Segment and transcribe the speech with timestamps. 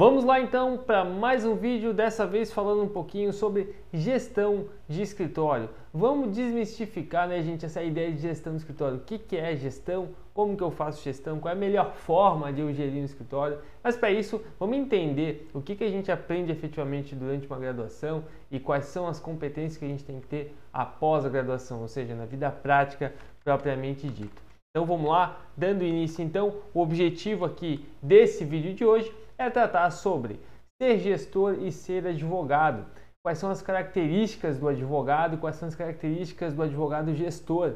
[0.00, 5.02] Vamos lá então para mais um vídeo, dessa vez falando um pouquinho sobre gestão de
[5.02, 5.68] escritório.
[5.92, 8.96] Vamos desmistificar, né, gente, essa ideia de gestão de escritório.
[8.96, 10.08] O que, que é gestão?
[10.32, 11.38] Como que eu faço gestão?
[11.38, 13.58] Qual é a melhor forma de eu gerir um escritório?
[13.84, 18.24] Mas para isso, vamos entender o que, que a gente aprende efetivamente durante uma graduação
[18.50, 21.88] e quais são as competências que a gente tem que ter após a graduação, ou
[21.88, 23.12] seja, na vida prática
[23.44, 24.40] propriamente dita.
[24.70, 29.90] Então vamos lá, dando início então, o objetivo aqui desse vídeo de hoje é tratar
[29.90, 30.38] sobre
[30.80, 32.84] ser gestor e ser advogado.
[33.24, 37.74] Quais são as características do advogado, quais são as características do advogado gestor.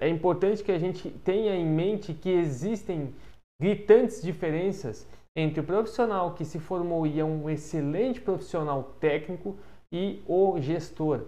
[0.00, 3.14] É importante que a gente tenha em mente que existem
[3.60, 5.06] gritantes diferenças
[5.36, 9.56] entre o profissional que se formou e é um excelente profissional técnico
[9.92, 11.22] e o gestor.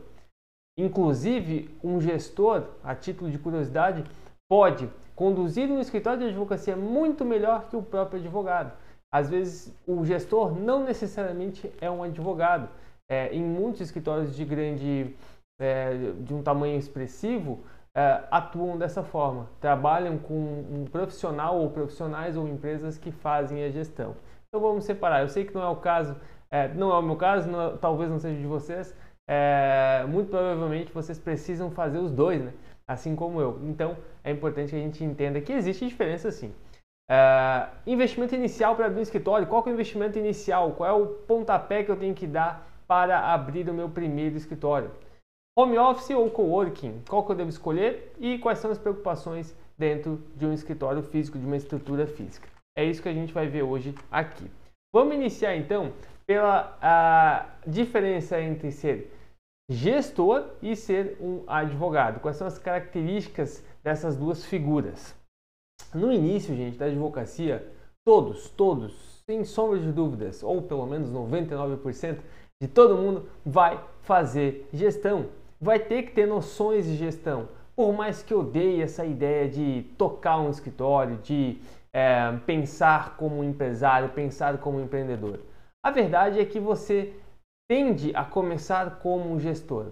[0.79, 4.05] Inclusive, um gestor, a título de curiosidade,
[4.49, 8.86] pode conduzir um escritório de advocacia muito melhor que o próprio advogado.
[9.17, 12.69] Às vezes, o gestor não necessariamente é um advogado.
[13.11, 15.17] É, em muitos escritórios de grande,
[15.59, 17.61] é, de um tamanho expressivo,
[17.97, 23.71] é, atuam dessa forma, trabalham com um profissional ou profissionais ou empresas que fazem a
[23.71, 24.15] gestão.
[24.49, 25.23] Então vamos separar.
[25.23, 26.15] Eu sei que não é o caso,
[26.51, 28.95] é, não é o meu caso, não, talvez não seja de vocês.
[29.27, 32.53] É, muito provavelmente vocês precisam fazer os dois, né?
[32.87, 33.59] assim como eu.
[33.65, 36.53] Então é importante que a gente entenda que existe diferença sim.
[37.09, 39.47] Uh, investimento inicial para abrir um escritório.
[39.47, 40.73] Qual é o investimento inicial?
[40.73, 44.91] Qual é o pontapé que eu tenho que dar para abrir o meu primeiro escritório?
[45.57, 47.03] Home office ou coworking?
[47.09, 48.13] Qual que eu devo escolher?
[48.19, 52.49] E quais são as preocupações dentro de um escritório físico, de uma estrutura física?
[52.77, 54.51] É isso que a gente vai ver hoje aqui.
[54.93, 55.93] Vamos iniciar então
[56.27, 59.13] pela a diferença entre ser
[59.71, 62.21] gestor e ser um advogado.
[62.21, 65.17] Quais são as características dessas duas figuras?
[65.97, 67.67] No início, gente, da advocacia,
[68.05, 72.19] todos, todos, sem sombra de dúvidas, ou pelo menos 99%
[72.61, 75.27] de todo mundo vai fazer gestão,
[75.59, 77.49] vai ter que ter noções de gestão.
[77.75, 81.59] Por mais que odeie essa ideia de tocar um escritório, de
[81.95, 85.41] é, pensar como empresário, pensar como empreendedor.
[85.83, 87.15] A verdade é que você
[87.71, 89.87] tende a começar como um gestor.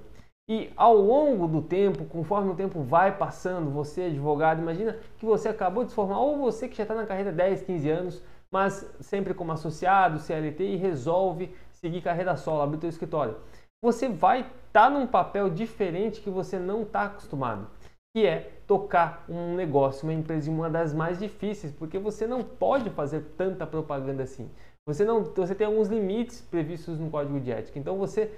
[0.49, 5.49] E ao longo do tempo, conforme o tempo vai passando, você advogado, imagina que você
[5.49, 8.23] acabou de se formar, ou você que já está na carreira 10, 15 anos,
[8.53, 13.37] mas sempre como associado, CLT, e resolve seguir carreira solo, abrir seu escritório.
[13.83, 17.67] Você vai estar tá num papel diferente que você não está acostumado,
[18.15, 22.91] que é tocar um negócio, uma empresa, uma das mais difíceis, porque você não pode
[22.91, 24.51] fazer tanta propaganda assim.
[24.87, 27.79] Você não, você tem alguns limites previstos no código de ética.
[27.79, 28.31] Então você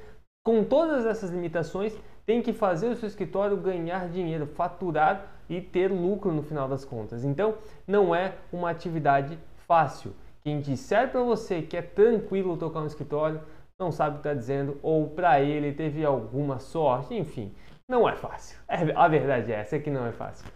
[0.46, 5.90] com todas essas limitações, tem que fazer o seu escritório ganhar dinheiro, faturar e ter
[5.90, 7.24] lucro no final das contas.
[7.24, 9.36] Então, não é uma atividade
[9.66, 10.14] fácil.
[10.44, 13.40] Quem disser para você que é tranquilo tocar um escritório,
[13.76, 17.52] não sabe o que está dizendo, ou para ele teve alguma sorte, enfim,
[17.88, 18.56] não é fácil.
[18.68, 20.46] É, a verdade é essa, é que não é fácil.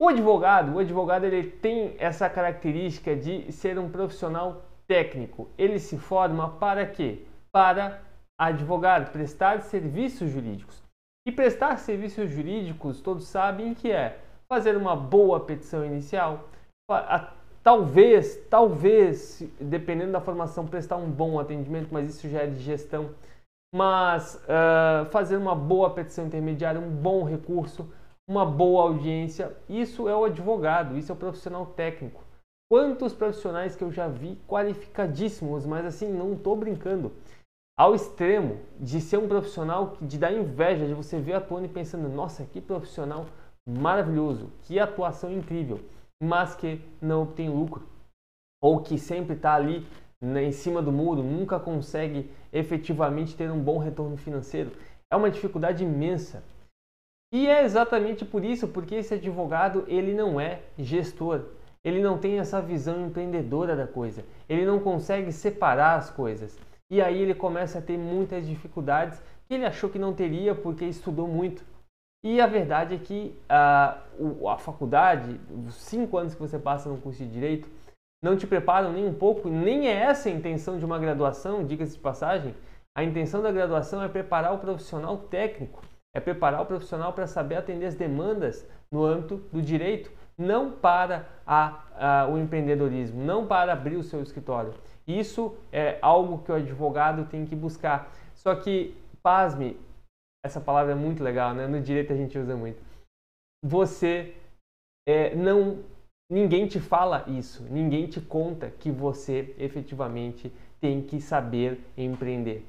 [0.00, 5.50] O advogado, o advogado ele tem essa característica de ser um profissional técnico.
[5.58, 7.26] Ele se forma para quê?
[7.52, 8.00] Para
[8.38, 10.82] advogado, prestar serviços jurídicos.
[11.26, 14.18] E prestar serviços jurídicos, todos sabem que é
[14.48, 16.48] fazer uma boa petição inicial,
[17.62, 23.10] talvez, talvez, dependendo da formação, prestar um bom atendimento, mas isso já é de gestão.
[23.74, 27.90] Mas uh, fazer uma boa petição intermediária, um bom recurso,
[28.28, 32.22] uma boa audiência, isso é o advogado, isso é o profissional técnico.
[32.70, 37.12] Quantos profissionais que eu já vi qualificadíssimos, mas assim, não estou brincando
[37.76, 42.08] ao extremo de ser um profissional de dar inveja, de você ver atuando e pensando,
[42.08, 43.26] nossa, que profissional
[43.68, 45.80] maravilhoso, que atuação incrível,
[46.22, 47.86] mas que não obtém lucro,
[48.62, 49.86] ou que sempre está ali
[50.22, 54.72] né, em cima do muro, nunca consegue efetivamente ter um bom retorno financeiro.
[55.10, 56.42] É uma dificuldade imensa.
[57.32, 61.46] E é exatamente por isso, porque esse advogado ele não é gestor,
[61.82, 66.56] ele não tem essa visão empreendedora da coisa, ele não consegue separar as coisas.
[66.90, 70.84] E aí ele começa a ter muitas dificuldades que ele achou que não teria porque
[70.84, 71.64] estudou muito.
[72.24, 73.98] E a verdade é que a,
[74.48, 77.68] a faculdade, os cinco anos que você passa no curso de Direito,
[78.24, 81.96] não te preparam nem um pouco, nem é essa a intenção de uma graduação, diga-se
[81.96, 82.54] de passagem.
[82.96, 85.82] A intenção da graduação é preparar o profissional técnico,
[86.14, 91.26] é preparar o profissional para saber atender as demandas no âmbito do direito, não para
[91.46, 94.72] a, a, o empreendedorismo, não para abrir o seu escritório.
[95.06, 98.12] Isso é algo que o advogado tem que buscar.
[98.34, 99.78] Só que, pasme,
[100.44, 101.66] essa palavra é muito legal, né?
[101.66, 102.82] No direito a gente usa muito.
[103.62, 104.34] Você
[105.06, 105.82] é, não
[106.30, 112.66] ninguém te fala isso, ninguém te conta que você efetivamente tem que saber empreender.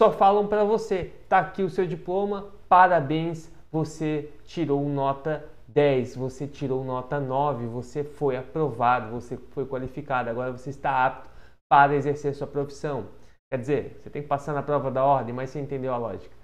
[0.00, 6.46] Só falam para você, tá aqui o seu diploma, parabéns, você tirou nota 10, você
[6.46, 11.27] tirou nota 9, você foi aprovado, você foi qualificado, agora você está apto
[11.70, 13.08] para exercer sua profissão.
[13.50, 16.34] Quer dizer, você tem que passar na prova da ordem, mas você entendeu a lógica.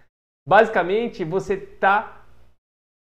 [0.46, 2.24] Basicamente, você está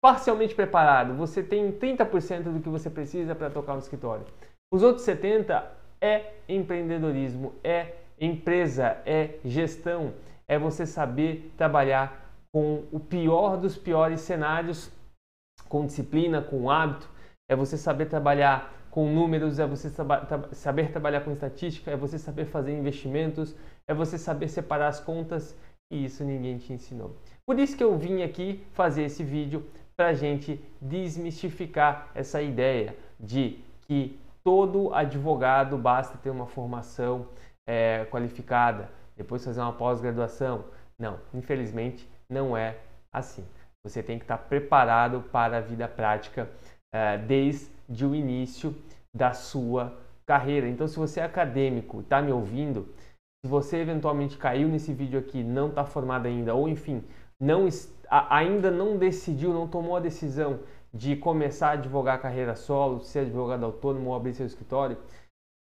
[0.04, 4.26] parcialmente preparado, você tem 30% do que você precisa para tocar um escritório.
[4.72, 5.64] Os outros 70%
[6.02, 10.14] é empreendedorismo, é empresa, é gestão,
[10.48, 12.24] é você saber trabalhar
[12.54, 14.92] com o pior dos piores cenários,
[15.70, 17.10] com disciplina, com hábito,
[17.50, 19.90] é você saber trabalhar com números, é você
[20.52, 23.56] saber trabalhar com estatística, é você saber fazer investimentos,
[23.88, 25.58] é você saber separar as contas
[25.92, 27.18] e isso ninguém te ensinou.
[27.44, 29.68] Por isso que eu vim aqui fazer esse vídeo
[29.98, 37.26] para gente desmistificar essa ideia de que todo advogado basta ter uma formação
[37.68, 40.66] é, qualificada, depois fazer uma pós-graduação.
[41.00, 42.78] Não, infelizmente não é
[43.12, 43.44] assim.
[43.84, 46.48] Você tem que estar preparado para a vida prática
[46.94, 47.73] é, desde
[48.06, 48.76] o início
[49.16, 50.68] da sua carreira.
[50.68, 52.88] Então, se você é acadêmico, está me ouvindo,
[53.46, 57.04] se você eventualmente caiu nesse vídeo aqui, não está formado ainda, ou enfim,
[57.40, 57.68] não
[58.10, 60.60] ainda não decidiu, não tomou a decisão
[60.94, 64.98] de começar a advogar a carreira solo, ser advogado autônomo ou abrir seu escritório,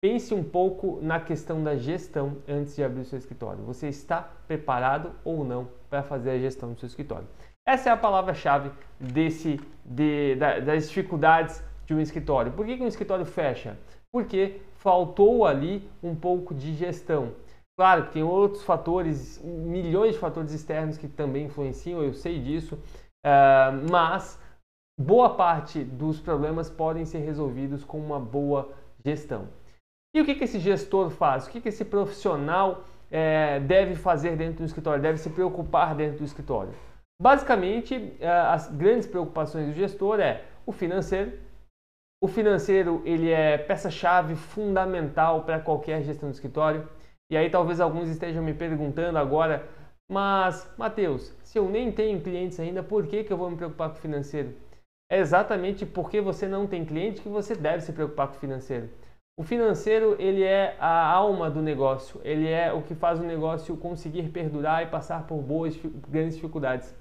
[0.02, 3.64] pense um pouco na questão da gestão antes de abrir seu escritório.
[3.66, 7.28] Você está preparado ou não para fazer a gestão do seu escritório?
[7.68, 12.52] Essa é a palavra-chave desse de, da, das dificuldades de um escritório.
[12.52, 13.76] Por que, que um escritório fecha?
[14.14, 17.32] Porque faltou ali um pouco de gestão.
[17.76, 22.76] Claro que tem outros fatores, milhões de fatores externos que também influenciam, eu sei disso,
[22.76, 24.40] uh, mas
[25.00, 28.70] boa parte dos problemas podem ser resolvidos com uma boa
[29.04, 29.48] gestão.
[30.16, 31.48] E o que, que esse gestor faz?
[31.48, 35.02] O que, que esse profissional é, deve fazer dentro do escritório?
[35.02, 36.74] Deve se preocupar dentro do escritório?
[37.22, 41.34] Basicamente, eh, as grandes preocupações do gestor é o financeiro.
[42.22, 46.88] O financeiro ele é peça-chave fundamental para qualquer gestão do escritório.
[47.32, 49.70] E aí talvez alguns estejam me perguntando agora,
[50.12, 53.90] mas Mateus, se eu nem tenho clientes ainda, por que, que eu vou me preocupar
[53.90, 54.54] com o financeiro?
[55.10, 58.90] É exatamente porque você não tem cliente que você deve se preocupar com o financeiro.
[59.40, 63.78] O financeiro ele é a alma do negócio, ele é o que faz o negócio
[63.78, 65.78] conseguir perdurar e passar por boas,
[66.10, 66.94] grandes dificuldades.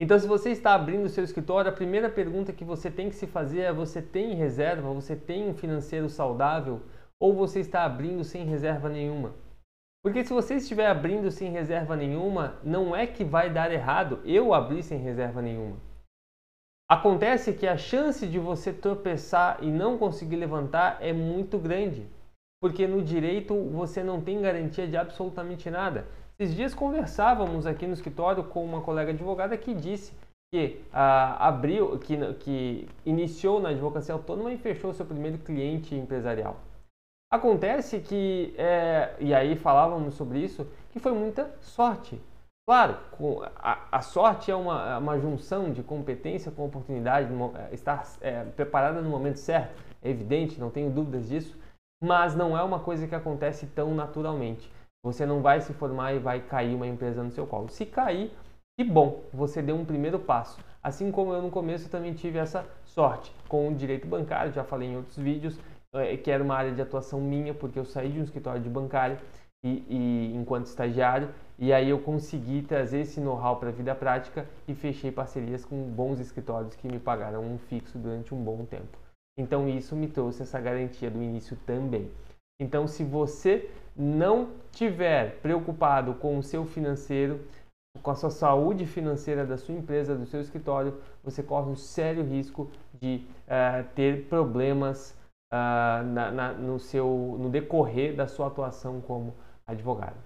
[0.00, 3.14] Então, se você está abrindo o seu escritório, a primeira pergunta que você tem que
[3.14, 4.92] se fazer é: você tem reserva?
[4.94, 6.80] Você tem um financeiro saudável?
[7.20, 9.34] ou você está abrindo sem reserva nenhuma.
[10.02, 14.54] Porque se você estiver abrindo sem reserva nenhuma, não é que vai dar errado eu
[14.54, 15.76] abrir sem reserva nenhuma.
[16.88, 22.08] Acontece que a chance de você tropeçar e não conseguir levantar é muito grande,
[22.60, 26.08] porque no direito você não tem garantia de absolutamente nada.
[26.40, 30.10] Esses dias conversávamos aqui no escritório com uma colega advogada que disse
[30.50, 36.56] que ah, abriu, que, que iniciou na advocacia autônoma e fechou seu primeiro cliente empresarial.
[37.30, 42.18] Acontece que, é, e aí falávamos sobre isso, que foi muita sorte.
[42.66, 42.96] Claro,
[43.56, 48.44] a, a sorte é uma, é uma, junção de competência com oportunidade, é, estar é,
[48.44, 51.54] preparada no momento certo, é evidente, não tenho dúvidas disso,
[52.02, 54.79] mas não é uma coisa que acontece tão naturalmente.
[55.02, 57.68] Você não vai se formar e vai cair uma empresa no seu colo.
[57.68, 58.32] Se cair,
[58.78, 60.58] que bom, você deu um primeiro passo.
[60.82, 64.88] Assim como eu no começo também tive essa sorte com o direito bancário, já falei
[64.88, 65.58] em outros vídeos,
[65.94, 68.68] é, que era uma área de atuação minha, porque eu saí de um escritório de
[68.68, 69.18] bancário
[69.62, 71.28] e, e enquanto estagiário,
[71.58, 75.82] e aí eu consegui trazer esse know-how para a vida prática e fechei parcerias com
[75.90, 78.98] bons escritórios que me pagaram um fixo durante um bom tempo.
[79.38, 82.10] Então isso me trouxe essa garantia do início também.
[82.58, 87.40] Então se você não tiver preocupado com o seu financeiro,
[88.02, 92.24] com a sua saúde financeira da sua empresa, do seu escritório, você corre um sério
[92.24, 95.16] risco de uh, ter problemas
[95.52, 99.34] uh, na, na, no, seu, no decorrer da sua atuação como
[99.66, 100.16] advogado.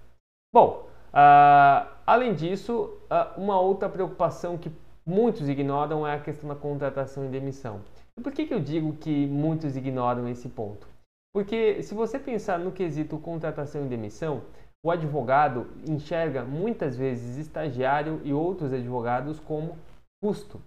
[0.54, 4.70] Bom, uh, além disso, uh, uma outra preocupação que
[5.04, 7.80] muitos ignoram é a questão da contratação e demissão.
[8.22, 10.93] Por que, que eu digo que muitos ignoram esse ponto?
[11.34, 14.42] Porque se você pensar no quesito contratação e demissão,
[14.84, 19.76] o advogado enxerga muitas vezes estagiário e outros advogados como
[20.22, 20.62] custo.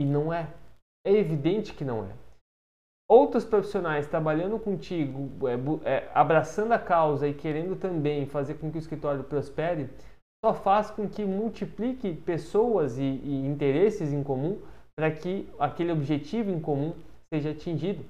[0.00, 0.52] E não é.
[1.06, 2.12] É evidente que não é
[3.08, 8.76] outros profissionais trabalhando contigo, é, é, abraçando a causa e querendo também fazer com que
[8.76, 9.88] o escritório prospere,
[10.44, 14.60] só faz com que multiplique pessoas e, e interesses em comum
[14.96, 16.94] para que aquele objetivo em comum
[17.32, 18.04] seja atingido.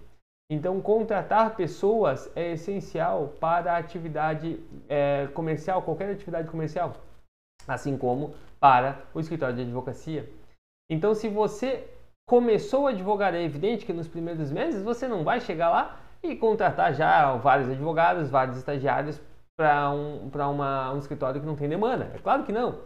[0.51, 6.95] Então, contratar pessoas é essencial para a atividade é, comercial, qualquer atividade comercial,
[7.67, 10.29] assim como para o escritório de advocacia.
[10.91, 11.87] Então, se você
[12.27, 16.35] começou a advogar, é evidente que nos primeiros meses você não vai chegar lá e
[16.35, 19.21] contratar já vários advogados, vários estagiários
[19.59, 20.31] para um,
[20.95, 22.11] um escritório que não tem demanda.
[22.15, 22.81] É claro que não.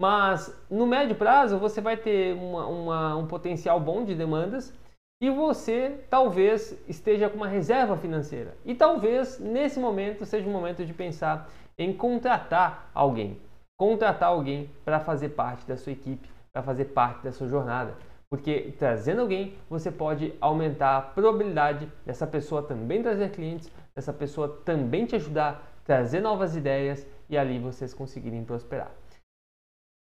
[0.00, 4.72] Mas no médio prazo você vai ter uma, uma, um potencial bom de demandas
[5.20, 8.56] e você talvez esteja com uma reserva financeira.
[8.64, 13.40] E talvez nesse momento seja o momento de pensar em contratar alguém.
[13.76, 17.94] Contratar alguém para fazer parte da sua equipe, para fazer parte da sua jornada.
[18.30, 24.60] Porque trazendo alguém, você pode aumentar a probabilidade dessa pessoa também trazer clientes, dessa pessoa
[24.64, 28.90] também te ajudar, trazer novas ideias e ali vocês conseguirem prosperar.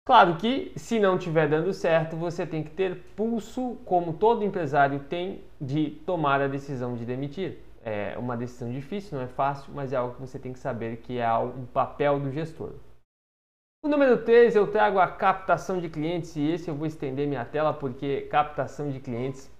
[0.05, 4.99] Claro que se não estiver dando certo, você tem que ter pulso, como todo empresário
[4.99, 7.57] tem, de tomar a decisão de demitir.
[7.83, 10.97] É uma decisão difícil, não é fácil, mas é algo que você tem que saber
[10.97, 12.73] que é um papel do gestor.
[13.83, 17.45] O número 3 eu trago a captação de clientes e esse eu vou estender minha
[17.45, 19.51] tela porque captação de clientes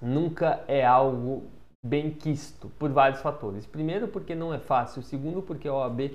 [0.00, 1.48] nunca é algo
[1.84, 3.66] bem quisto por vários fatores.
[3.66, 6.12] Primeiro porque não é fácil, segundo porque a OAB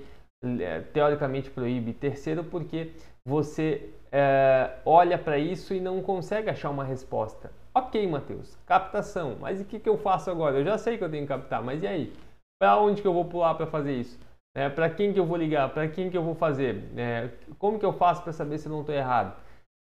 [0.62, 2.94] é, teoricamente proíbe, terceiro porque
[3.30, 7.52] você é, olha para isso e não consegue achar uma resposta.
[7.74, 10.58] Ok, Matheus, captação, mas o que, que eu faço agora?
[10.58, 12.14] Eu já sei que eu tenho que captar, mas e aí?
[12.60, 14.20] Para onde que eu vou pular para fazer isso?
[14.58, 15.70] É, para quem que eu vou ligar?
[15.70, 16.84] Para quem que eu vou fazer?
[16.98, 19.38] É, como que eu faço para saber se eu não estou errado?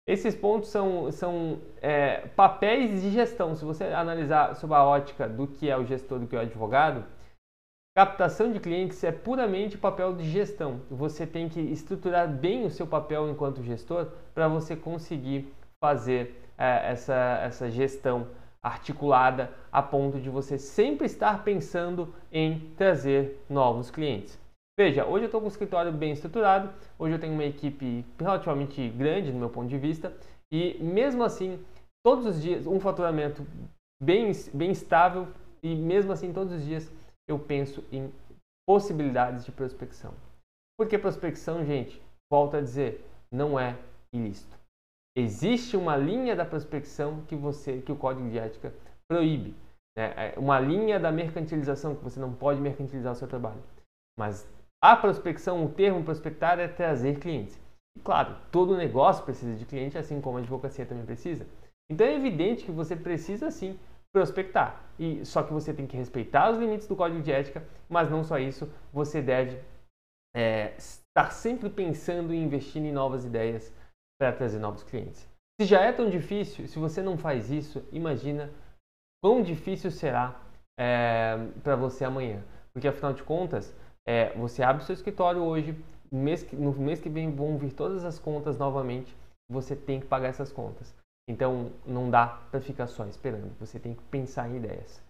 [0.09, 3.55] Esses pontos são, são é, papéis de gestão.
[3.55, 6.43] Se você analisar sob a ótica do que é o gestor, do que é o
[6.43, 7.05] advogado,
[7.97, 10.81] Captação de clientes é puramente papel de gestão.
[10.91, 16.91] Você tem que estruturar bem o seu papel enquanto gestor para você conseguir fazer é,
[16.91, 18.27] essa, essa gestão
[18.61, 24.37] articulada a ponto de você sempre estar pensando em trazer novos clientes.
[24.77, 28.89] Veja, hoje eu estou com um escritório bem estruturado, hoje eu tenho uma equipe relativamente
[28.89, 30.13] grande no meu ponto de vista
[30.53, 31.61] e mesmo assim,
[32.05, 33.47] todos os dias, um faturamento
[34.03, 35.29] bem, bem estável
[35.63, 36.91] e mesmo assim todos os dias
[37.29, 38.13] eu penso em
[38.67, 40.15] possibilidades de prospecção.
[40.79, 43.79] Porque prospecção, gente, volto a dizer, não é
[44.13, 44.59] ilícito.
[45.17, 48.75] Existe uma linha da prospecção que você, que o código de ética
[49.09, 49.55] proíbe,
[49.97, 50.35] né?
[50.35, 53.63] É uma linha da mercantilização que você não pode mercantilizar o seu trabalho.
[54.19, 54.49] Mas
[54.83, 57.59] a prospecção, o termo prospectar é trazer clientes.
[57.97, 61.47] E claro, todo negócio precisa de cliente, assim como a advocacia também precisa.
[61.89, 63.79] Então é evidente que você precisa sim
[64.15, 64.81] prospectar.
[64.97, 68.23] E só que você tem que respeitar os limites do código de ética, mas não
[68.23, 69.61] só isso, você deve
[70.35, 73.75] é, estar sempre pensando e investindo em novas ideias
[74.19, 75.29] para trazer novos clientes.
[75.61, 78.51] Se já é tão difícil, se você não faz isso, imagina
[79.23, 80.41] quão difícil será
[80.79, 82.43] é, para você amanhã.
[82.73, 83.75] Porque afinal de contas,
[84.07, 85.77] é, você abre seu escritório hoje,
[86.13, 89.17] no mês que vem vão vir todas as contas novamente,
[89.51, 90.95] você tem que pagar essas contas.
[91.29, 95.03] Então não dá para ficar só esperando, você tem que pensar em ideias.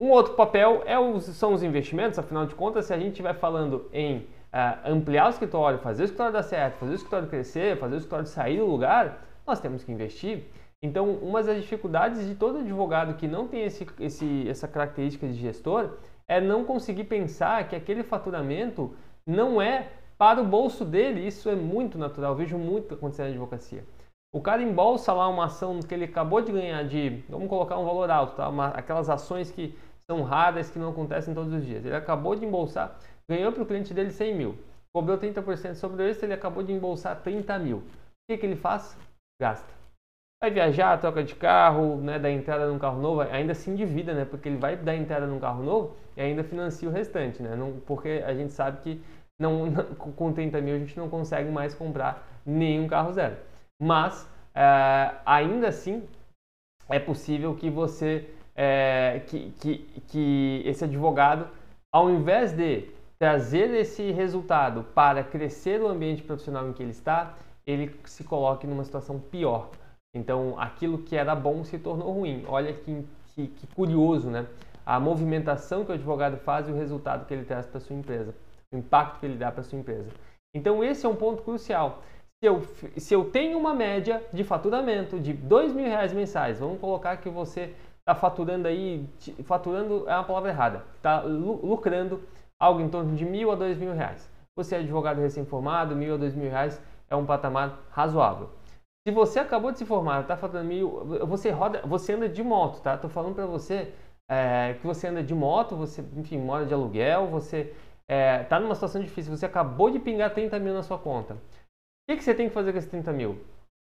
[0.00, 3.34] Um outro papel é os, são os investimentos, afinal de contas, se a gente estiver
[3.34, 4.26] falando em uh,
[4.84, 8.26] ampliar o escritório, fazer o escritório dar certo, fazer o escritório crescer, fazer o escritório
[8.26, 10.44] sair do lugar, nós temos que investir.
[10.82, 15.34] Então, uma das dificuldades de todo advogado que não tem esse, esse, essa característica de
[15.34, 15.96] gestor
[16.28, 18.94] é não conseguir pensar que aquele faturamento
[19.26, 19.88] não é
[20.18, 21.26] para o bolso dele.
[21.26, 23.82] Isso é muito natural, eu vejo muito acontecer na advocacia.
[24.32, 27.84] O cara embolsa lá uma ação que ele acabou de ganhar de, vamos colocar um
[27.84, 28.48] valor alto, tá?
[28.48, 29.76] Uma, aquelas ações que
[30.10, 31.84] são raras, que não acontecem todos os dias.
[31.84, 32.96] Ele acabou de embolsar,
[33.28, 34.58] ganhou para o cliente dele 100 mil,
[34.94, 37.78] cobrou 30% sobre isso, ele acabou de embolsar 30 mil.
[37.78, 37.82] O
[38.30, 38.96] que, que ele faz?
[39.40, 39.74] Gasta.
[40.42, 44.24] Vai viajar, troca de carro, né, dá entrada num carro novo, ainda se endivida, né?
[44.26, 47.56] Porque ele vai dar entrada num carro novo e ainda financia o restante, né?
[47.56, 49.02] Não, porque a gente sabe que
[49.38, 53.36] não, não, com 30 mil a gente não consegue mais comprar nenhum carro zero
[53.80, 56.08] mas é, ainda assim
[56.88, 59.78] é possível que você, é, que, que,
[60.08, 61.48] que esse advogado,
[61.92, 67.34] ao invés de trazer esse resultado para crescer o ambiente profissional em que ele está,
[67.66, 69.70] ele se coloque numa situação pior.
[70.14, 72.44] Então, aquilo que era bom se tornou ruim.
[72.46, 74.46] Olha que, que, que curioso, né?
[74.84, 78.34] A movimentação que o advogado faz e o resultado que ele traz para sua empresa,
[78.72, 80.08] o impacto que ele dá para sua empresa.
[80.54, 82.02] Então, esse é um ponto crucial
[82.46, 82.62] se eu,
[82.96, 87.28] se eu tenho uma média de faturamento de dois mil reais mensais, vamos colocar que
[87.28, 89.04] você está faturando aí,
[89.44, 92.22] faturando é uma palavra errada, está lucrando
[92.60, 94.30] algo em torno de mil a dois mil reais.
[94.56, 98.48] Você é advogado recém-formado, mil a dois mil reais é um patamar razoável.
[99.06, 102.80] Se você acabou de se formar, está faltando mil, você roda, você anda de moto,
[102.80, 102.96] tá?
[102.96, 103.92] Tô falando para você
[104.30, 107.74] é, que você anda de moto, você, enfim, mora de aluguel, você
[108.08, 111.36] é, tá numa situação difícil, você acabou de pingar 30 mil na sua conta.
[112.08, 113.40] Que, que você tem que fazer com esses 30 mil?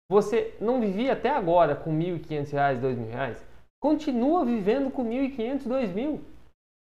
[0.09, 3.45] Você não vivia até agora com 1.500 reais, 2.000 reais?
[3.83, 6.21] Continua vivendo com 1.500, 2.000.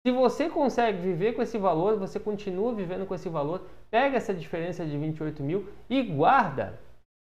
[0.07, 4.33] Se você consegue viver com esse valor, você continua vivendo com esse valor, pega essa
[4.33, 6.79] diferença de 28 mil e guarda.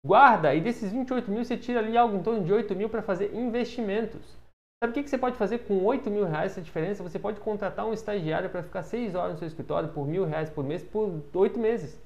[0.07, 3.02] Guarda, e desses 28 mil você tira ali algo em torno de 8 mil para
[3.02, 4.38] fazer investimentos.
[4.83, 7.02] Sabe o que, que você pode fazer com 8 mil reais essa diferença?
[7.02, 10.49] Você pode contratar um estagiário para ficar 6 horas no seu escritório por mil reais
[10.49, 12.04] por mês por 8 meses.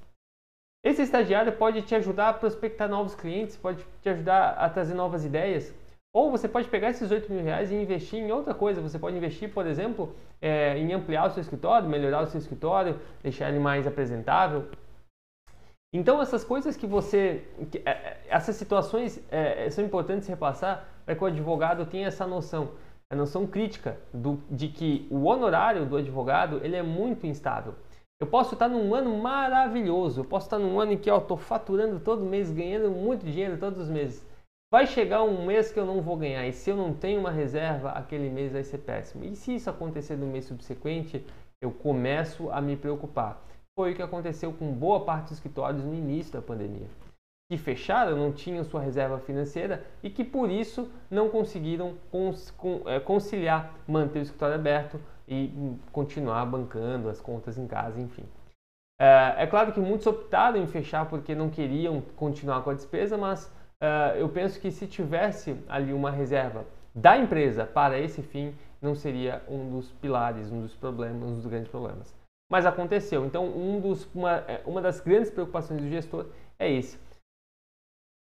[0.85, 5.25] Esse estagiário pode te ajudar a prospectar novos clientes, pode te ajudar a trazer novas
[5.25, 5.75] ideias.
[6.14, 8.80] Ou você pode pegar esses 8 mil reais e investir em outra coisa.
[8.80, 12.99] Você pode investir, por exemplo, é, em ampliar o seu escritório, melhorar o seu escritório,
[13.23, 14.68] deixar ele mais apresentável.
[15.92, 21.14] Então essas coisas que você, que, é, é, essas situações é, são importantes repassar para
[21.14, 22.73] que o advogado tenha essa noção,
[23.11, 27.75] a noção crítica do, de que o honorário do advogado ele é muito instável.
[28.20, 31.37] Eu posso estar num ano maravilhoso, eu posso estar num ano em que eu estou
[31.37, 34.26] faturando todo mês, ganhando muito dinheiro todos os meses.
[34.72, 37.30] Vai chegar um mês que eu não vou ganhar e se eu não tenho uma
[37.30, 39.25] reserva, aquele mês vai ser péssimo.
[39.25, 41.25] E se isso acontecer no mês subsequente,
[41.62, 43.40] eu começo a me preocupar.
[43.78, 46.88] Foi o que aconteceu com boa parte dos escritórios no início da pandemia.
[47.48, 51.94] Que fecharam, não tinham sua reserva financeira e que por isso não conseguiram
[52.87, 58.25] é, conciliar manter o escritório aberto e continuar bancando as contas em casa, enfim.
[59.00, 63.16] É, é claro que muitos optaram em fechar porque não queriam continuar com a despesa,
[63.16, 63.47] mas
[63.82, 68.94] uh, eu penso que se tivesse ali uma reserva da empresa para esse fim, não
[68.94, 72.14] seria um dos pilares, um dos problemas, um dos grandes problemas.
[72.50, 73.26] Mas aconteceu.
[73.26, 76.26] Então, um dos, uma, é, uma das grandes preocupações do gestor
[76.58, 76.99] é esse.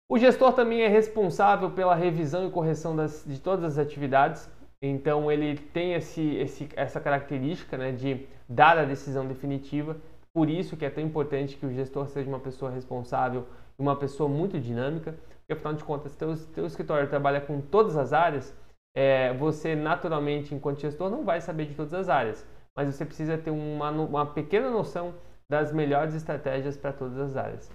[0.08, 4.48] O gestor também é responsável pela revisão e correção das, de todas as atividades.
[4.80, 9.96] Então, ele tem esse, esse, essa característica né, de dar a decisão definitiva.
[10.34, 13.46] Por isso que é tão importante que o gestor seja uma pessoa responsável
[13.78, 15.14] uma pessoa muito dinâmica.
[15.38, 18.56] Porque afinal de contas, se teu, teu escritório trabalha com todas as áreas,
[18.96, 23.38] é, você naturalmente, enquanto gestor, não vai saber de todas as áreas, mas você precisa
[23.38, 25.14] ter uma, uma pequena noção
[25.48, 27.70] das melhores estratégias para todas as áreas.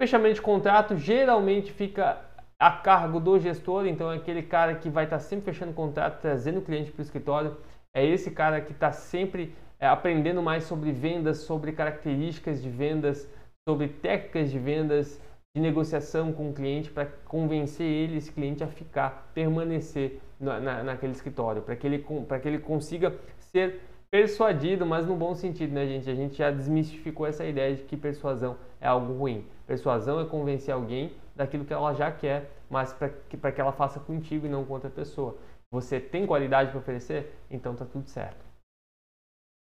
[0.00, 2.24] Fechamento de contrato geralmente fica
[2.58, 6.20] a cargo do gestor, então é aquele cara que vai estar tá sempre fechando contrato,
[6.20, 7.56] trazendo o cliente para o escritório,
[7.94, 13.28] é esse cara que está sempre é, aprendendo mais sobre vendas, sobre características de vendas,
[13.68, 15.20] sobre técnicas de vendas,
[15.56, 20.82] de negociação com o cliente para convencer ele, esse cliente, a ficar, permanecer na, na,
[20.82, 25.86] naquele escritório, para que, ele, que ele consiga ser persuadido, mas no bom sentido, né,
[25.86, 26.08] gente?
[26.10, 29.44] A gente já desmistificou essa ideia de que persuasão é algo ruim.
[29.66, 33.98] Persuasão é convencer alguém daquilo que ela já quer, mas para que, que ela faça
[34.00, 35.36] contigo e não com outra pessoa.
[35.72, 37.34] Você tem qualidade para oferecer?
[37.50, 38.44] Então tá tudo certo.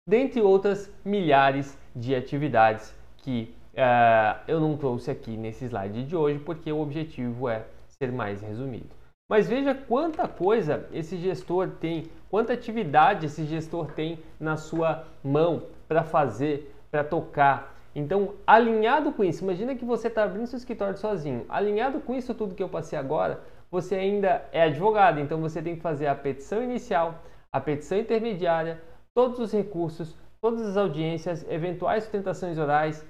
[0.08, 6.38] Dentre outras milhares de atividades que Uh, eu não trouxe aqui nesse slide de hoje
[6.38, 8.90] porque o objetivo é ser mais resumido.
[9.30, 15.62] Mas veja quanta coisa esse gestor tem, quanta atividade esse gestor tem na sua mão
[15.88, 17.71] para fazer, para tocar.
[17.94, 21.44] Então, alinhado com isso, imagina que você está abrindo seu escritório sozinho.
[21.48, 25.76] Alinhado com isso tudo que eu passei agora, você ainda é advogado, então você tem
[25.76, 28.80] que fazer a petição inicial, a petição intermediária,
[29.14, 33.06] todos os recursos, todas as audiências, eventuais sustentações orais,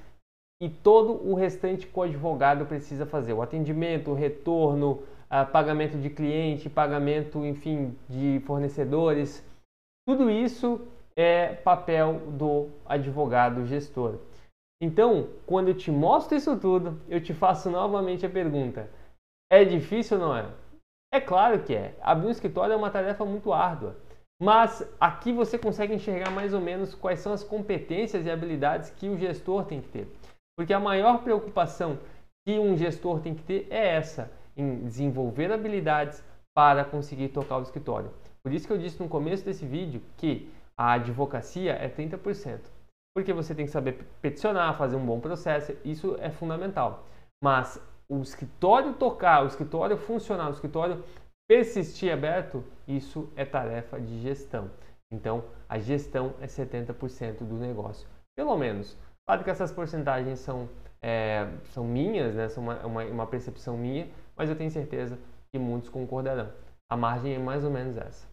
[0.60, 3.32] e todo o restante que o advogado precisa fazer.
[3.32, 5.02] O atendimento, o retorno,
[5.50, 9.44] pagamento de cliente, pagamento, enfim, de fornecedores.
[10.06, 10.80] Tudo isso
[11.16, 14.18] é papel do advogado gestor.
[14.82, 18.90] Então, quando eu te mostro isso tudo, eu te faço novamente a pergunta:
[19.48, 20.50] é difícil ou não é?
[21.14, 21.94] É claro que é.
[22.00, 23.96] Abrir um escritório é uma tarefa muito árdua.
[24.42, 29.08] Mas aqui você consegue enxergar mais ou menos quais são as competências e habilidades que
[29.08, 30.08] o gestor tem que ter.
[30.58, 31.96] Porque a maior preocupação
[32.44, 37.62] que um gestor tem que ter é essa, em desenvolver habilidades para conseguir tocar o
[37.62, 38.10] escritório.
[38.42, 42.71] Por isso que eu disse no começo desse vídeo que a advocacia é 30%.
[43.14, 47.06] Porque você tem que saber peticionar, fazer um bom processo, isso é fundamental.
[47.42, 51.04] Mas o escritório tocar, o escritório funcionar, o escritório
[51.48, 54.70] persistir aberto, isso é tarefa de gestão.
[55.12, 58.08] Então, a gestão é 70% do negócio.
[58.34, 58.96] Pelo menos.
[59.26, 60.68] Claro que essas porcentagens são,
[61.02, 62.48] é, são minhas, né?
[62.48, 65.18] são uma, uma, uma percepção minha, mas eu tenho certeza
[65.52, 66.50] que muitos concordarão.
[66.90, 68.31] A margem é mais ou menos essa.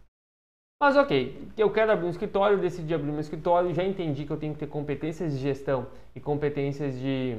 [0.82, 4.38] Mas ok, eu quero abrir um escritório, decidi abrir um escritório, já entendi que eu
[4.38, 7.36] tenho que ter competências de gestão e competências de,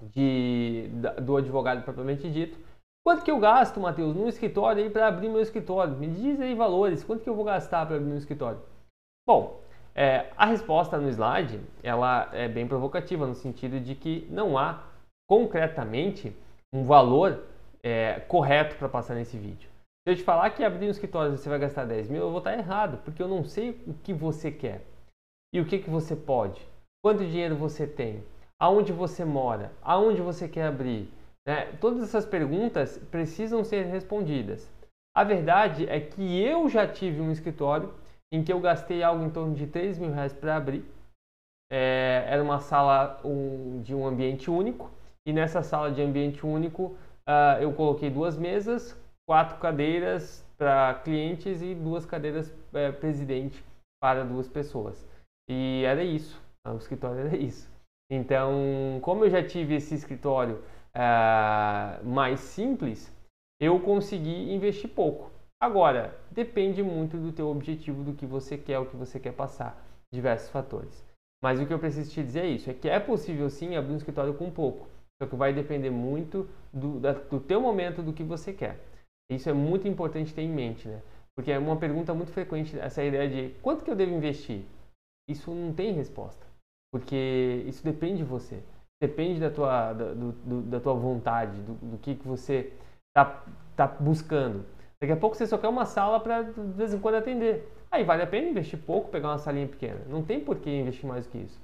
[0.00, 0.88] de,
[1.22, 2.58] do advogado propriamente dito.
[3.04, 5.94] Quanto que eu gasto, Matheus, no escritório aí para abrir meu escritório?
[5.96, 8.58] Me diz aí valores, quanto que eu vou gastar para abrir meu escritório?
[9.28, 9.60] Bom,
[9.94, 14.82] é, a resposta no slide ela é bem provocativa no sentido de que não há
[15.28, 16.34] concretamente
[16.72, 17.44] um valor
[17.82, 19.75] é, correto para passar nesse vídeo.
[20.06, 22.38] Se eu te falar que abrir um escritório você vai gastar 10 mil, eu vou
[22.38, 24.82] estar errado, porque eu não sei o que você quer
[25.52, 26.64] e o que, que você pode,
[27.02, 28.22] quanto dinheiro você tem,
[28.56, 31.12] aonde você mora, aonde você quer abrir.
[31.44, 31.72] Né?
[31.80, 34.70] Todas essas perguntas precisam ser respondidas.
[35.12, 37.92] A verdade é que eu já tive um escritório
[38.32, 40.84] em que eu gastei algo em torno de 3 mil reais para abrir.
[41.68, 44.88] É, era uma sala um, de um ambiente único
[45.26, 46.96] e nessa sala de ambiente único
[47.28, 53.62] uh, eu coloquei duas mesas, quatro cadeiras para clientes e duas cadeiras é, presidente
[54.00, 55.06] para duas pessoas.
[55.48, 57.70] E era isso, o escritório era isso.
[58.10, 60.62] Então, como eu já tive esse escritório
[60.94, 63.12] uh, mais simples,
[63.60, 65.30] eu consegui investir pouco.
[65.60, 69.82] Agora, depende muito do teu objetivo, do que você quer, o que você quer passar,
[70.12, 71.04] diversos fatores.
[71.42, 73.92] Mas o que eu preciso te dizer é isso, é que é possível sim abrir
[73.92, 74.86] um escritório com pouco,
[75.20, 78.78] só que vai depender muito do, da, do teu momento, do que você quer.
[79.30, 81.02] Isso é muito importante ter em mente, né?
[81.36, 84.62] Porque é uma pergunta muito frequente essa ideia de quanto que eu devo investir?
[85.28, 86.46] Isso não tem resposta,
[86.92, 88.62] porque isso depende de você,
[89.02, 92.72] depende da tua, da, do, da tua vontade, do, do que, que você
[93.08, 94.64] está tá buscando.
[95.00, 97.70] Daqui a pouco você só quer uma sala para de vez em quando atender.
[97.90, 100.00] Aí vale a pena investir pouco, pegar uma salinha pequena.
[100.08, 101.60] Não tem por que investir mais do que isso.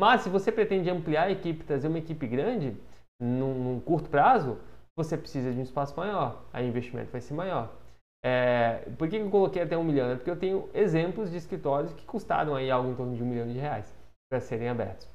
[0.00, 2.76] Mas se você pretende ampliar a equipe, trazer uma equipe grande,
[3.20, 4.58] num, num curto prazo,
[4.98, 7.72] você precisa de um espaço maior, aí o investimento vai ser maior.
[8.24, 10.10] É, por que eu coloquei até um milhão?
[10.10, 13.26] É porque eu tenho exemplos de escritórios que custaram aí algo em torno de um
[13.26, 13.96] milhão de reais
[14.28, 15.08] para serem abertos.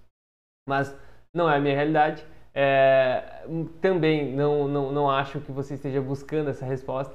[0.68, 0.98] Mas
[1.36, 2.26] não é a minha realidade.
[2.56, 3.46] É,
[3.82, 7.14] também não, não, não acho que você esteja buscando essa resposta,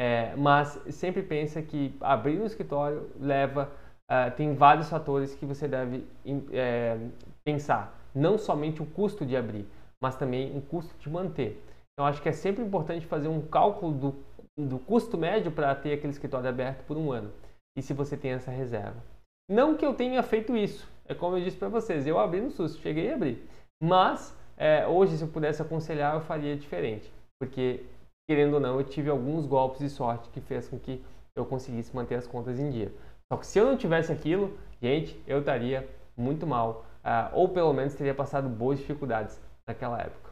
[0.00, 3.70] é, mas sempre pensa que abrir um escritório leva,
[4.10, 6.04] uh, tem vários fatores que você deve
[6.52, 6.98] é,
[7.44, 7.96] pensar.
[8.14, 9.66] Não somente o custo de abrir,
[10.00, 11.62] mas também o custo de manter.
[11.98, 14.14] Então, acho que é sempre importante fazer um cálculo do,
[14.56, 17.32] do custo médio para ter aquele escritório aberto por um ano.
[17.76, 19.02] E se você tem essa reserva.
[19.50, 22.52] Não que eu tenha feito isso, é como eu disse para vocês, eu abri no
[22.52, 23.44] SUS, cheguei a abrir.
[23.82, 27.12] Mas é, hoje, se eu pudesse aconselhar, eu faria diferente.
[27.36, 27.84] Porque,
[28.30, 31.96] querendo ou não, eu tive alguns golpes de sorte que fez com que eu conseguisse
[31.96, 32.92] manter as contas em dia.
[33.32, 35.84] Só que se eu não tivesse aquilo, gente, eu estaria
[36.16, 36.86] muito mal.
[36.98, 40.27] Uh, ou pelo menos teria passado boas dificuldades naquela época.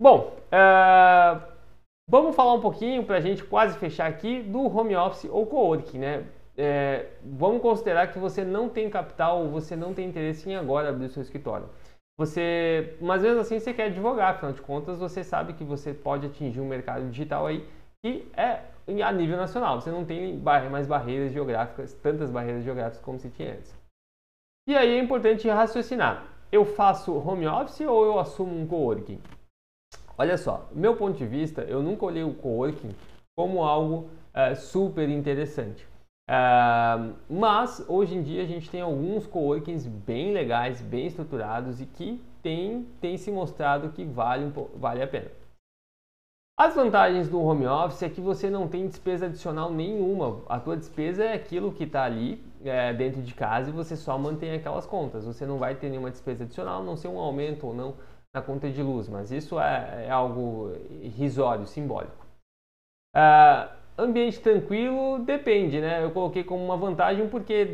[0.00, 1.40] Bom, uh,
[2.08, 5.98] vamos falar um pouquinho para a gente quase fechar aqui do home office ou coworking,
[5.98, 6.26] né?
[6.58, 11.06] É, vamos considerar que você não tem capital você não tem interesse em agora abrir
[11.06, 11.68] o seu escritório.
[12.18, 16.26] Você, mas mesmo assim você quer advogar, afinal de contas você sabe que você pode
[16.26, 17.66] atingir um mercado digital aí
[18.02, 18.62] que é
[19.02, 19.80] a nível nacional.
[19.80, 23.74] Você não tem mais barreiras geográficas, tantas barreiras geográficas como se tinha antes.
[24.68, 26.26] E aí é importante raciocinar.
[26.50, 29.20] Eu faço home office ou eu assumo um coworking?
[30.18, 32.94] Olha só, meu ponto de vista, eu nunca olhei o coworking
[33.36, 35.86] como algo uh, super interessante.
[36.28, 41.86] Uh, mas hoje em dia a gente tem alguns coworkings bem legais, bem estruturados e
[41.86, 45.30] que tem, tem se mostrado que vale, vale a pena.
[46.58, 50.40] As vantagens do home office é que você não tem despesa adicional nenhuma.
[50.48, 54.16] A tua despesa é aquilo que está ali é, dentro de casa e você só
[54.16, 55.26] mantém aquelas contas.
[55.26, 57.94] Você não vai ter nenhuma despesa adicional, não ser um aumento ou não
[58.36, 60.70] na conta de luz, mas isso é, é algo
[61.00, 62.26] irrisório, simbólico.
[63.16, 66.04] Uh, ambiente tranquilo depende, né?
[66.04, 67.66] Eu coloquei como uma vantagem porque,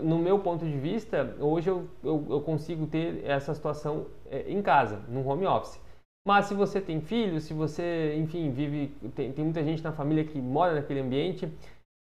[0.00, 4.62] no meu ponto de vista, hoje eu, eu, eu consigo ter essa situação é, em
[4.62, 5.80] casa, no home office.
[6.24, 10.24] Mas se você tem filhos, se você, enfim, vive, tem, tem muita gente na família
[10.24, 11.52] que mora naquele ambiente,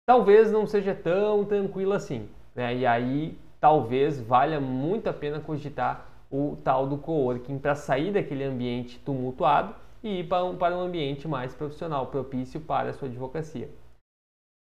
[0.09, 2.27] talvez não seja tão tranquilo assim.
[2.55, 2.75] Né?
[2.75, 8.45] E aí, talvez valha muito a pena cogitar o tal do coworking para sair daquele
[8.45, 13.09] ambiente tumultuado e ir para um, para um ambiente mais profissional, propício para a sua
[13.09, 13.69] advocacia.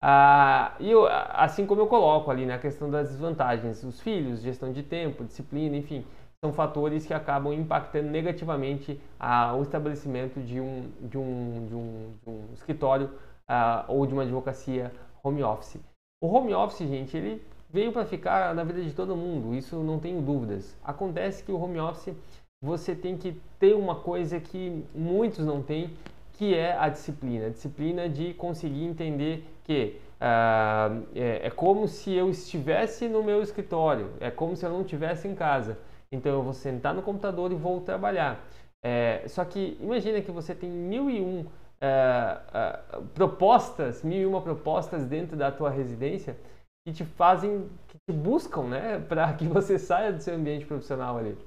[0.01, 4.71] Ah, e eu, assim como eu coloco ali na questão das desvantagens, os filhos, gestão
[4.71, 6.05] de tempo, disciplina, enfim,
[6.43, 12.13] são fatores que acabam impactando negativamente ah, o estabelecimento de um, de um, de um,
[12.21, 13.09] de um escritório
[13.47, 14.91] ah, ou de uma advocacia
[15.23, 15.79] home office.
[16.21, 17.41] O home office, gente, ele
[17.73, 20.77] veio para ficar na vida de todo mundo, isso não tenho dúvidas.
[20.83, 22.15] Acontece que o home office
[22.61, 25.89] você tem que ter uma coisa que muitos não têm,
[26.33, 27.47] que é a disciplina.
[27.47, 33.41] A disciplina de conseguir entender que uh, é, é, como se eu estivesse no meu
[33.41, 35.77] escritório, é como se eu não estivesse em casa.
[36.11, 38.45] então eu vou sentar no computador e vou trabalhar.
[38.85, 41.45] É, só que imagina que você tem mil e um
[41.81, 42.79] é, é,
[43.13, 46.37] propostas, mil e uma propostas dentro da tua residência
[46.85, 51.17] que te fazem, que te buscam, né, para que você saia do seu ambiente profissional
[51.17, 51.37] ali.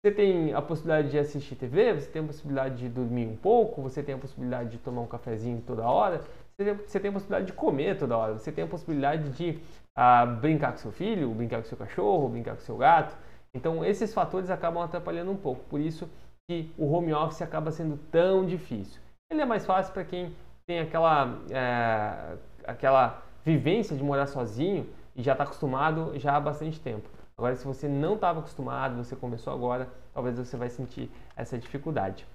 [0.00, 3.82] Você tem a possibilidade de assistir TV, você tem a possibilidade de dormir um pouco,
[3.82, 6.20] você tem a possibilidade de tomar um cafezinho toda hora,
[6.56, 9.58] você tem a possibilidade de comer toda hora, você tem a possibilidade de
[9.96, 13.16] ah, brincar com seu filho, brincar com seu cachorro, brincar com seu gato.
[13.52, 16.08] Então esses fatores acabam atrapalhando um pouco, por isso
[16.48, 19.00] que o home office acaba sendo tão difícil.
[19.30, 20.32] Ele é mais fácil para quem
[20.66, 26.78] tem aquela, é, aquela vivência de morar sozinho e já está acostumado já há bastante
[26.78, 27.08] tempo.
[27.36, 32.26] Agora, se você não estava acostumado, você começou agora, talvez você vai sentir essa dificuldade.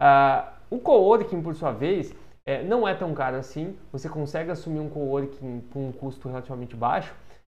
[0.00, 2.14] Uh, o coworking, por sua vez,
[2.46, 3.76] é, não é tão caro assim.
[3.90, 7.12] Você consegue assumir um coworking com um custo relativamente baixo.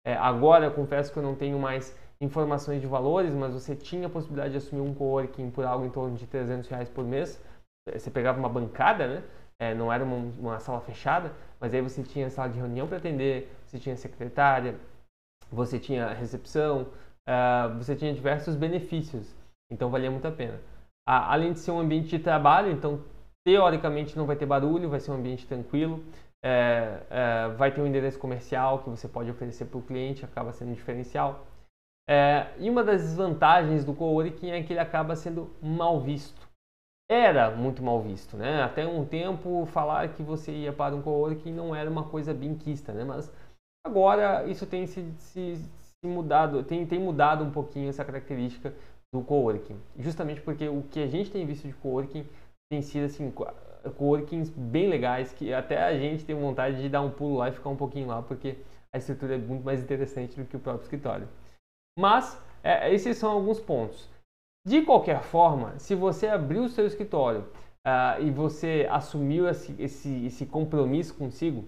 [0.06, 4.08] É, agora, eu confesso que eu não tenho mais informações de valores, mas você tinha
[4.08, 7.40] a possibilidade de assumir um coworking por algo em torno de 300 reais por mês.
[7.94, 9.24] Você pegava uma bancada, né?
[9.60, 12.98] É, não era uma, uma, sala fechada, mas aí você tinha sala de reunião para
[12.98, 14.76] atender, você tinha secretária,
[15.52, 16.88] você tinha recepção,
[17.28, 19.34] uh, você tinha diversos benefícios,
[19.72, 20.60] então valia muito a pena.
[21.06, 23.02] Além de ser um ambiente de trabalho, então
[23.46, 26.04] teoricamente não vai ter barulho, vai ser um ambiente tranquilo,
[26.44, 30.52] é, é, vai ter um endereço comercial que você pode oferecer para o cliente, acaba
[30.52, 31.46] sendo um diferencial.
[32.08, 36.43] É, e uma das desvantagens do coworking é que ele acaba sendo mal visto.
[37.14, 38.64] Era muito mal visto, né?
[38.64, 42.56] Até um tempo falar que você ia para um coworking não era uma coisa bem
[42.56, 43.04] quista, né?
[43.04, 43.32] Mas
[43.86, 48.74] Agora isso tem se, se, se mudado, tem, tem mudado um pouquinho essa característica
[49.14, 52.26] do coworking, justamente porque o que a gente tem visto de coworking
[52.72, 53.32] tem sido assim
[53.98, 57.52] coworkings bem legais que até a gente tem vontade de dar um pulo lá e
[57.52, 58.56] ficar um pouquinho lá porque
[58.94, 61.28] a estrutura é muito mais interessante do que o próprio escritório.
[62.00, 64.10] Mas é, esses são alguns pontos.
[64.66, 67.42] De qualquer forma, se você abrir o seu escritório
[67.86, 71.66] uh, e você assumiu esse, esse, esse compromisso consigo,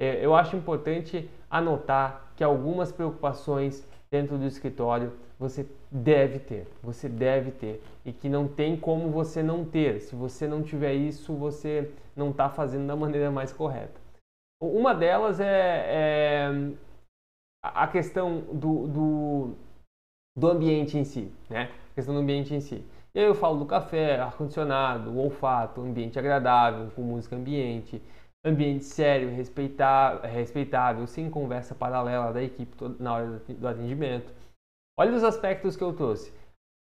[0.00, 7.08] é, eu acho importante anotar que algumas preocupações dentro do escritório você deve ter, você
[7.08, 10.00] deve ter e que não tem como você não ter.
[10.00, 14.00] Se você não tiver isso, você não está fazendo da maneira mais correta.
[14.60, 16.72] Uma delas é, é
[17.62, 19.54] a questão do, do,
[20.36, 21.70] do, ambiente em si, né?
[21.98, 22.86] Questão do ambiente em si.
[23.12, 28.00] E aí eu falo do café, ar-condicionado, olfato, ambiente agradável, com música ambiente,
[28.46, 34.32] ambiente sério, respeitável, sem conversa paralela da equipe na hora do atendimento.
[34.96, 36.32] Olha os aspectos que eu trouxe.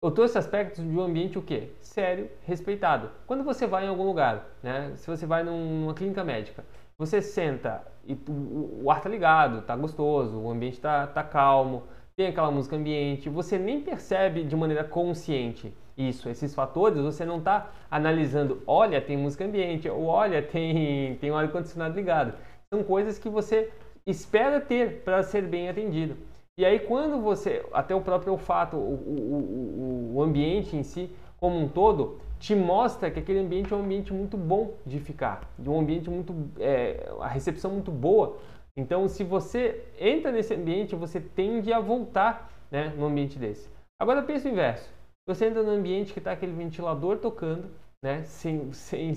[0.05, 1.73] Eu trouxe aspectos de um ambiente o quê?
[1.81, 3.11] Sério, respeitado.
[3.27, 4.93] Quando você vai em algum lugar, né?
[4.95, 6.65] Se você vai numa clínica médica,
[6.97, 11.83] você senta e o, ar tá ligado, tá gostoso, o ambiente tá, tá calmo,
[12.17, 17.39] tem aquela música ambiente, você nem percebe de maneira consciente isso, esses fatores, você não
[17.39, 22.35] está analisando, olha, tem música ambiente, ou olha, tem, tem um ar-condicionado ligado.
[22.73, 23.71] São coisas que você
[24.07, 26.17] espera ter para ser bem atendido.
[26.57, 31.11] E aí quando você, até o próprio olfato, o, o, o, o ambiente em si,
[31.39, 35.49] como um todo, te mostra que aquele ambiente é um ambiente muito bom de ficar,
[35.59, 38.37] de um ambiente muito, é, a recepção muito boa.
[38.77, 43.71] Então, se você entra nesse ambiente, você tende a voltar né, no ambiente desse.
[44.01, 44.91] Agora pense o inverso.
[45.29, 47.71] Você entra num ambiente que está aquele ventilador tocando,
[48.03, 48.23] né?
[48.25, 49.13] Sem, sem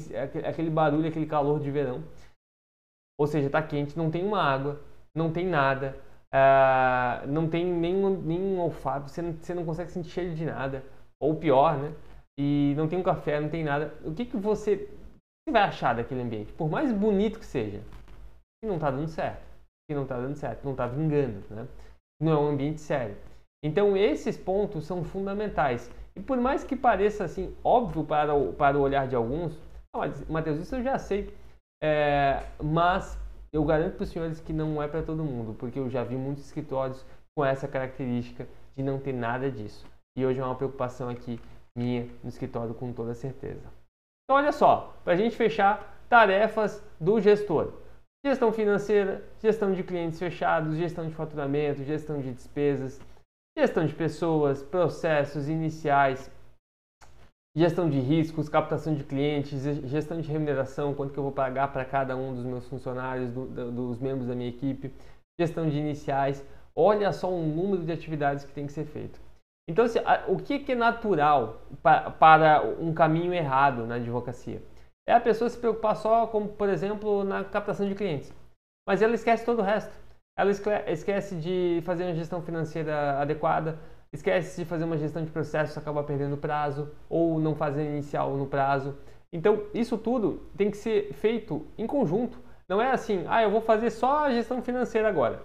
[0.48, 2.04] aquele barulho, aquele calor de verão.
[3.18, 4.80] Ou seja, está quente, não tem uma água,
[5.16, 5.98] não tem nada,
[6.34, 10.84] uh, não tem nenhum, nenhum olfato, você não, você não consegue sentir cheiro de nada.
[11.20, 11.94] Ou pior, né?
[12.38, 13.94] E não tem um café, não tem nada.
[14.04, 16.52] O que, que você, você vai achar daquele ambiente?
[16.52, 17.82] Por mais bonito que seja,
[18.66, 19.46] que não está dando certo.
[19.88, 21.68] Que não está dando certo, não está vingando, né?
[22.20, 23.16] Não é um ambiente sério.
[23.64, 25.92] Então esses pontos são fundamentais.
[26.16, 29.58] E por mais que pareça assim óbvio para o, para o olhar de alguns,
[29.94, 31.34] ah, Matheus, isso eu já sei.
[31.84, 33.20] É, mas
[33.54, 36.16] eu garanto para os senhores que não é para todo mundo, porque eu já vi
[36.16, 39.86] muitos escritórios com essa característica de não ter nada disso.
[40.18, 41.40] E hoje é uma preocupação aqui
[41.78, 43.68] minha no escritório com toda certeza.
[44.24, 47.74] Então olha só, para a gente fechar, tarefas do gestor.
[48.26, 53.00] Gestão financeira, gestão de clientes fechados, gestão de faturamento, gestão de despesas,
[53.56, 56.32] gestão de pessoas, processos iniciais,
[57.56, 61.86] gestão de riscos, captação de clientes, gestão de remuneração, quanto que eu vou pagar para
[61.86, 64.92] cada um dos meus funcionários, do, dos membros da minha equipe,
[65.40, 66.44] gestão de iniciais.
[66.76, 69.22] Olha só o número de atividades que tem que ser feito.
[69.70, 74.64] Então, assim, o que é natural para um caminho errado na advocacia?
[75.08, 78.34] É a pessoa se preocupar só, como por exemplo, na captação de clientes,
[78.88, 79.94] mas ela esquece todo o resto
[80.38, 83.80] ela esquece de fazer uma gestão financeira adequada,
[84.12, 88.46] esquece de fazer uma gestão de processos, acaba perdendo prazo, ou não fazer inicial no
[88.46, 88.98] prazo.
[89.32, 92.38] Então, isso tudo tem que ser feito em conjunto.
[92.68, 95.42] Não é assim, ah, eu vou fazer só a gestão financeira agora.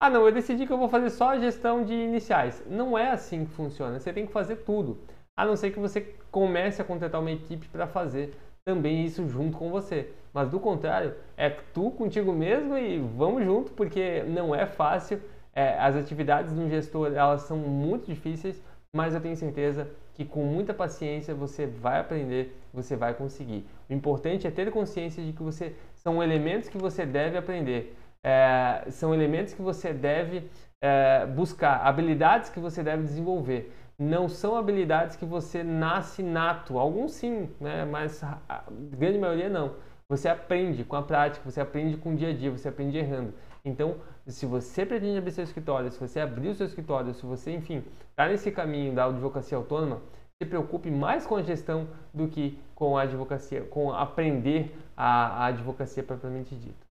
[0.00, 2.64] Ah, não, eu decidi que eu vou fazer só a gestão de iniciais.
[2.66, 4.00] Não é assim que funciona.
[4.00, 4.98] Você tem que fazer tudo.
[5.36, 6.00] A não ser que você
[6.32, 10.10] comece a contratar uma equipe para fazer também isso junto com você.
[10.32, 15.20] Mas do contrário, é tu contigo mesmo e vamos junto, porque não é fácil.
[15.54, 18.62] É, as atividades de um gestor elas são muito difíceis,
[18.94, 23.66] mas eu tenho certeza que com muita paciência você vai aprender, você vai conseguir.
[23.88, 27.94] O importante é ter consciência de que você são elementos que você deve aprender,
[28.24, 30.48] é, são elementos que você deve
[30.82, 33.72] é, buscar, habilidades que você deve desenvolver.
[34.02, 37.84] Não são habilidades que você nasce nato, alguns sim, né?
[37.84, 39.74] mas a grande maioria não.
[40.08, 43.32] Você aprende com a prática, você aprende com o dia a dia, você aprende errando.
[43.64, 47.52] Então, se você pretende abrir seu escritório, se você abrir o seu escritório, se você,
[47.52, 50.02] enfim, está nesse caminho da advocacia autônoma,
[50.42, 55.46] se preocupe mais com a gestão do que com a advocacia, com aprender a, a
[55.46, 56.84] advocacia propriamente dita.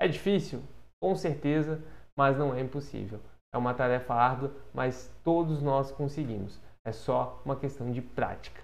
[0.00, 0.62] É difícil?
[0.98, 1.78] Com certeza,
[2.16, 3.20] mas não é impossível.
[3.54, 6.60] É uma tarefa árdua, mas todos nós conseguimos.
[6.84, 8.60] É só uma questão de prática.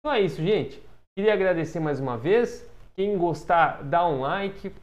[0.00, 0.82] Então é isso, gente.
[1.16, 2.68] Queria agradecer mais uma vez.
[2.96, 4.74] Quem gostar, dá um like.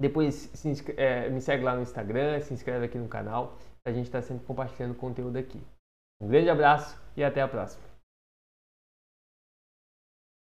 [0.00, 3.58] Depois se é, me segue lá no Instagram, se inscreve aqui no canal.
[3.86, 5.60] A gente está sempre compartilhando conteúdo aqui.
[6.20, 7.87] Um grande abraço e até a próxima.